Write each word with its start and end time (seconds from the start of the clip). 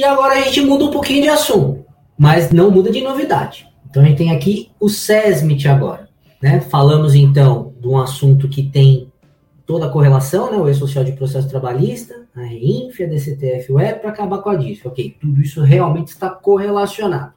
E 0.00 0.04
agora 0.04 0.32
a 0.32 0.40
gente 0.40 0.62
muda 0.62 0.86
um 0.86 0.90
pouquinho 0.90 1.20
de 1.20 1.28
assunto, 1.28 1.84
mas 2.16 2.50
não 2.50 2.70
muda 2.70 2.90
de 2.90 3.02
novidade. 3.02 3.68
Então 3.86 4.02
a 4.02 4.06
gente 4.06 4.16
tem 4.16 4.34
aqui 4.34 4.70
o 4.80 4.88
SESMIT 4.88 5.68
agora. 5.68 6.08
Né? 6.40 6.58
Falamos 6.58 7.14
então 7.14 7.74
de 7.78 7.86
um 7.86 7.98
assunto 7.98 8.48
que 8.48 8.62
tem 8.62 9.12
toda 9.66 9.84
a 9.84 9.88
correlação, 9.90 10.50
né? 10.50 10.56
o 10.56 10.66
E-Social 10.66 11.04
de 11.04 11.12
Processo 11.12 11.50
Trabalhista, 11.50 12.26
a 12.34 12.40
REINF, 12.40 12.98
a 13.02 13.06
DCTF 13.08 13.70
Web, 13.70 14.00
para 14.00 14.08
acabar 14.08 14.38
com 14.38 14.48
a 14.48 14.56
DISF. 14.56 14.88
Ok, 14.88 15.18
tudo 15.20 15.38
isso 15.42 15.60
realmente 15.60 16.08
está 16.08 16.30
correlacionado. 16.30 17.34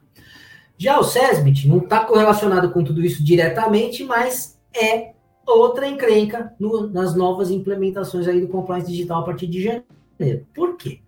Já 0.78 0.98
o 0.98 1.04
SESMIT 1.04 1.68
não 1.68 1.80
está 1.80 2.00
correlacionado 2.00 2.70
com 2.70 2.82
tudo 2.82 3.04
isso 3.04 3.22
diretamente, 3.22 4.02
mas 4.04 4.58
é 4.74 5.10
outra 5.46 5.86
encrenca 5.86 6.54
no, 6.58 6.88
nas 6.88 7.14
novas 7.14 7.50
implementações 7.50 8.26
aí 8.26 8.40
do 8.40 8.48
compliance 8.48 8.90
digital 8.90 9.20
a 9.20 9.24
partir 9.26 9.48
de 9.48 9.62
janeiro. 9.62 10.46
Por 10.54 10.78
quê? 10.78 11.03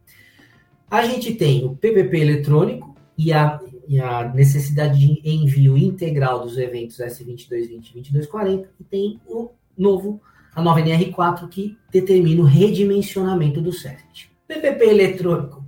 A 0.91 1.05
gente 1.05 1.35
tem 1.35 1.65
o 1.65 1.75
PPP 1.75 2.19
eletrônico 2.19 2.95
e 3.19 3.33
a, 3.33 3.61
e 3.89 4.01
a 4.01 4.33
necessidade 4.33 4.99
de 4.99 5.21
envio 5.25 5.77
integral 5.77 6.45
dos 6.45 6.57
eventos 6.57 6.99
S2220 6.99 7.91
e 7.91 7.93
2240 7.95 8.71
e 8.81 8.85
tem 8.85 9.21
o 9.27 9.51
novo 9.77 10.21
a 10.55 10.63
nova 10.63 10.81
NR4 10.81 11.49
que 11.51 11.77
determina 11.93 12.41
o 12.41 12.47
redimensionamento 12.47 13.61
do 13.61 13.73
SESMIT. 13.73 14.31
PPP 14.49 14.87
eletrônico 14.87 15.63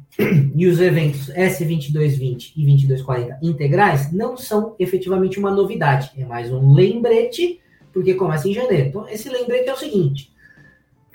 e 0.57 0.67
os 0.67 0.81
eventos 0.81 1.29
S2220 1.29 2.53
e 2.57 2.65
2240 2.65 3.39
integrais 3.43 4.11
não 4.13 4.35
são 4.37 4.75
efetivamente 4.79 5.39
uma 5.39 5.51
novidade, 5.51 6.11
é 6.17 6.25
mais 6.25 6.51
um 6.51 6.73
lembrete, 6.73 7.61
porque 7.93 8.15
começa 8.15 8.49
em 8.49 8.55
janeiro. 8.55 8.89
Então, 8.89 9.09
esse 9.09 9.29
lembrete 9.29 9.69
é 9.69 9.75
o 9.75 9.77
seguinte: 9.77 10.33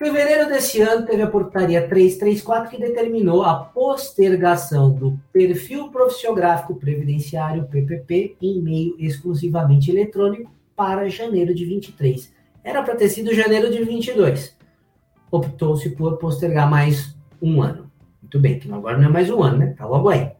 fevereiro 0.04 0.50
desse 0.50 0.82
ano 0.82 1.06
teve 1.06 1.22
a 1.22 1.28
portaria 1.28 1.88
334 1.88 2.70
que 2.70 2.78
determinou 2.78 3.42
a 3.42 3.56
postergação 3.56 4.92
do 4.92 5.18
perfil 5.32 5.90
profissiográfico 5.92 6.76
previdenciário 6.76 7.70
PPP 7.70 8.36
em 8.42 8.62
meio 8.62 8.98
exclusivamente 9.00 9.90
eletrônico 9.90 10.52
para 10.76 11.08
janeiro 11.08 11.56
de 11.56 11.64
23. 11.64 12.34
Era 12.66 12.84
para 12.84 12.98
ter 12.98 13.08
sido 13.08 13.34
janeiro 13.34 13.72
de 13.72 13.82
22. 13.82 14.58
Optou-se 15.32 15.90
por 15.92 16.18
postergar 16.18 16.70
mais 16.70 17.16
um 17.42 17.62
ano. 17.62 17.90
Muito 18.22 18.40
bem, 18.42 18.60
que 18.60 18.70
agora 18.70 18.98
não 18.98 19.08
é 19.08 19.10
mais 19.10 19.30
um 19.30 19.42
ano, 19.42 19.60
né? 19.60 19.74
Tá 19.78 19.86
logo 19.86 20.10
aí. 20.10 20.32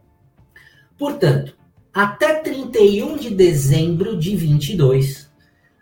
Portanto, 0.98 1.56
até 1.92 2.34
31 2.34 3.16
de 3.16 3.30
dezembro 3.30 4.18
de 4.18 4.36
22, 4.36 5.32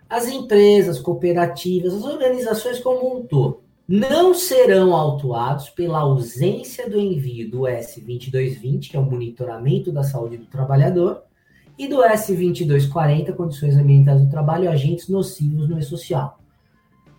as 0.09 0.29
empresas, 0.29 1.01
cooperativas, 1.01 1.95
as 1.95 2.05
organizações 2.05 2.79
como 2.79 3.19
um 3.19 3.27
todo 3.27 3.62
não 3.89 4.33
serão 4.33 4.95
autuados 4.95 5.69
pela 5.71 6.01
ausência 6.01 6.89
do 6.89 6.99
envio 6.99 7.51
do 7.51 7.61
S2220, 7.61 8.91
que 8.91 8.97
é 8.97 9.01
o 9.01 9.05
monitoramento 9.05 9.93
da 9.93 10.03
saúde 10.03 10.37
do 10.37 10.47
trabalhador, 10.47 11.23
e 11.79 11.89
do 11.89 11.97
S2240, 11.97 13.35
condições 13.35 13.77
ambientais 13.77 14.21
do 14.21 14.31
trabalho 14.31 14.65
e 14.65 14.69
agentes 14.69 15.09
nocivos 15.09 15.69
no 15.69 15.79
e-social. 15.79 16.39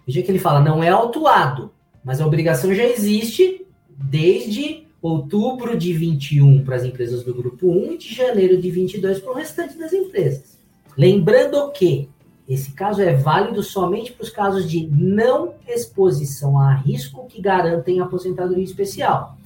Veja 0.05 0.22
que 0.22 0.31
ele 0.31 0.39
fala, 0.39 0.61
não 0.61 0.83
é 0.83 0.89
autuado, 0.89 1.72
mas 2.03 2.22
a 2.22 2.28
obrigação 2.28 2.73
já 2.73 2.83
existe 2.83 3.66
desde 3.89 4.88
outubro 5.02 5.77
de 5.77 5.94
21 5.94 6.64
para 6.64 6.77
as 6.77 6.83
empresas 6.86 7.23
do 7.23 7.33
grupo 7.33 7.70
1 7.70 7.94
e 7.94 7.98
de 7.98 8.14
janeiro 8.14 8.61
de 8.61 8.72
22 8.72 9.20
para 9.20 9.31
o 9.31 9.36
restante 9.36 9.77
das 9.77 9.92
empresas. 9.92 10.58
Lembrando 10.98 11.72
que 11.72 12.09
esse 12.47 12.73
caso 12.73 13.02
é 13.02 13.13
válido 13.13 13.63
somente 13.63 14.11
para 14.11 14.23
os 14.23 14.30
casos 14.30 14.69
de 14.69 14.88
não 14.88 15.55
exposição 15.67 16.59
a 16.59 16.73
risco 16.73 17.25
que 17.27 17.41
garantem 17.41 18.02
aposentadoria 18.02 18.63
especial. 18.63 19.38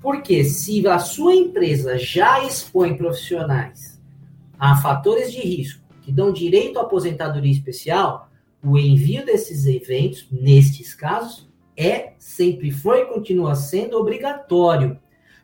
Porque 0.00 0.44
se 0.44 0.86
a 0.86 0.98
sua 0.98 1.34
empresa 1.34 1.98
já 1.98 2.44
expõe 2.44 2.96
profissionais 2.96 4.00
a 4.58 4.76
fatores 4.76 5.32
de 5.32 5.40
risco 5.40 5.82
que 6.02 6.12
dão 6.12 6.32
direito 6.32 6.78
à 6.78 6.82
aposentadoria 6.82 7.50
especial, 7.50 8.30
o 8.62 8.78
envio 8.78 9.24
desses 9.24 9.66
eventos, 9.66 10.28
nestes 10.30 10.94
casos, 10.94 11.48
é, 11.76 12.12
sempre 12.18 12.70
foi 12.70 13.02
e 13.02 13.06
continua 13.06 13.54
sendo 13.54 13.98
obrigatório, 13.98 14.98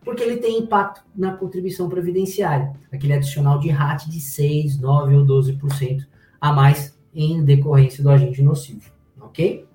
porque 0.05 0.23
ele 0.23 0.37
tem 0.37 0.59
impacto 0.59 1.03
na 1.15 1.33
contribuição 1.33 1.89
previdenciária, 1.89 2.73
aquele 2.93 3.15
adicional 3.15 3.59
de 3.59 3.69
RAT 3.69 4.07
de 4.07 4.21
6, 4.21 4.79
9 4.79 5.17
ou 5.17 5.27
12% 5.27 6.07
a 6.41 6.53
mais 6.53 7.00
em 7.15 7.43
decorrência 7.45 8.03
do 8.03 8.11
agente 8.11 8.43
nocivo, 8.43 8.91
ok? 9.21 9.67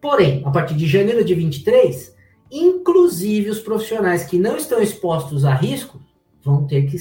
Porém, 0.00 0.42
a 0.44 0.50
partir 0.50 0.74
de 0.74 0.86
janeiro 0.86 1.24
de 1.24 1.34
23, 1.34 2.14
inclusive 2.50 3.50
os 3.50 3.60
profissionais 3.60 4.24
que 4.24 4.38
não 4.38 4.56
estão 4.56 4.80
expostos 4.80 5.44
a 5.44 5.54
risco 5.54 6.00
vão 6.42 6.66
ter 6.66 6.86
que 6.86 6.96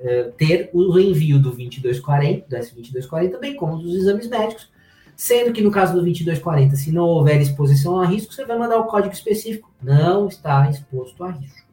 é, 0.00 0.24
ter 0.36 0.70
o 0.72 0.98
envio 0.98 1.38
do 1.38 1.50
2240, 1.50 2.46
do 2.48 2.56
S2240, 2.56 3.38
bem 3.40 3.56
como 3.56 3.78
dos 3.78 3.94
exames 3.94 4.28
médicos, 4.28 4.70
sendo 5.16 5.52
que 5.52 5.62
no 5.62 5.70
caso 5.70 5.94
do 5.94 6.02
2240, 6.02 6.76
se 6.76 6.92
não 6.92 7.04
houver 7.04 7.40
exposição 7.40 7.98
a 7.98 8.06
risco, 8.06 8.32
você 8.32 8.44
vai 8.44 8.58
mandar 8.58 8.78
o 8.78 8.84
código 8.84 9.14
específico, 9.14 9.72
não 9.82 10.28
está 10.28 10.68
exposto 10.70 11.24
a 11.24 11.30
risco, 11.30 11.66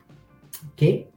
ok? 0.72 1.08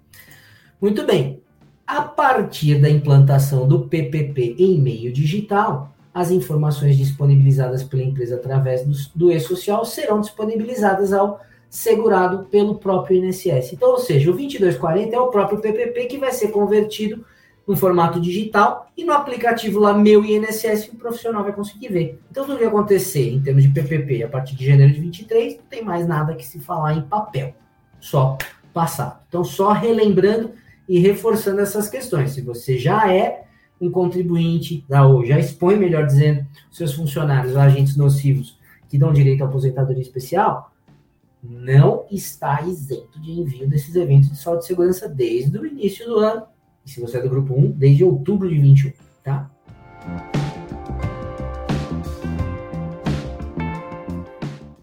Muito 0.81 1.07
bem. 1.07 1.41
A 1.87 2.03
partir 2.03 2.81
da 2.81 2.91
implantação 2.91 3.67
do 3.67 3.87
PPP 3.87 4.57
em 4.59 4.81
meio 4.81 5.13
digital, 5.13 5.96
as 6.17 6.31
informações 6.31 6.97
disponibilizadas 6.97 7.85
pela 7.85 8.03
empresa 8.03 8.37
através 8.37 8.83
do, 8.83 8.95
do 9.15 9.31
e-social 9.31 9.85
serão 9.85 10.19
disponibilizadas 10.19 11.13
ao 11.13 11.43
segurado 11.69 12.47
pelo 12.47 12.79
próprio 12.79 13.23
INSS. 13.23 13.75
Então, 13.75 13.91
ou 13.91 13.99
seja, 13.99 14.31
o 14.31 14.33
2240 14.33 15.15
é 15.15 15.21
o 15.21 15.27
próprio 15.27 15.61
PPP 15.61 16.07
que 16.07 16.17
vai 16.17 16.33
ser 16.33 16.49
convertido 16.49 17.23
no 17.69 17.77
formato 17.77 18.19
digital 18.19 18.91
e 18.97 19.05
no 19.05 19.13
aplicativo 19.13 19.79
lá 19.79 19.93
Meu 19.93 20.25
INSS 20.25 20.89
o 20.89 20.97
profissional 20.97 21.43
vai 21.43 21.53
conseguir 21.53 21.89
ver. 21.89 22.19
Então, 22.31 22.47
tudo 22.47 22.57
que 22.57 22.65
acontecer 22.65 23.35
em 23.35 23.43
termos 23.43 23.65
de 23.65 23.69
PPP 23.69 24.23
a 24.23 24.29
partir 24.29 24.57
de 24.57 24.65
janeiro 24.65 24.95
de 24.95 25.01
23, 25.01 25.59
não 25.59 25.65
tem 25.65 25.85
mais 25.85 26.09
nada 26.09 26.35
que 26.35 26.47
se 26.47 26.59
falar 26.59 26.95
em 26.95 27.03
papel, 27.03 27.55
só 28.01 28.39
passado. 28.73 29.21
Então, 29.29 29.45
só 29.45 29.71
relembrando 29.73 30.53
e 30.89 30.99
reforçando 30.99 31.61
essas 31.61 31.91
questões. 31.91 32.31
Se 32.31 32.41
você 32.41 32.79
já 32.79 33.13
é 33.13 33.46
um 33.81 33.91
contribuinte, 33.91 34.85
ou 34.91 35.25
já 35.25 35.39
expõe, 35.39 35.77
melhor 35.77 36.07
dizendo, 36.07 36.47
seus 36.71 36.95
funcionários, 36.95 37.57
agentes 37.57 37.97
nocivos 37.97 38.59
que 38.89 38.99
dão 38.99 39.13
direito 39.13 39.43
à 39.43 39.47
aposentadoria 39.47 40.03
especial, 40.03 40.73
não 41.43 42.05
está 42.11 42.63
isento 42.63 43.21
de 43.21 43.33
envio 43.33 43.69
desses 43.69 43.95
eventos 43.95 44.31
de 44.31 44.37
saúde 44.37 44.65
e 44.65 44.67
segurança 44.67 45.09
desde 45.09 45.57
o 45.59 45.67
início 45.67 46.07
do 46.07 46.19
ano. 46.19 46.43
E 46.85 46.91
se 46.91 47.01
você 47.01 47.19
é 47.19 47.23
do 47.23 47.29
grupo 47.29 47.55
1, 47.55 47.73
desde 47.73 48.05
outubro 48.05 48.49
de 48.49 48.59
21, 48.59 48.93
tá? 49.23 49.51